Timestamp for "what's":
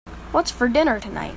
0.31-0.49